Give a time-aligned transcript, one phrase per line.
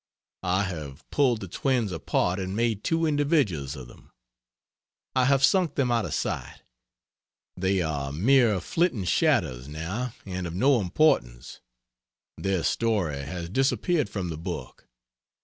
[0.41, 4.09] I have pulled the twins apart and made two individuals of them;
[5.15, 6.61] I have sunk them out of sight,
[7.55, 11.59] they are mere flitting shadows, now, and of no importance;
[12.35, 14.87] their story has disappeared from the book.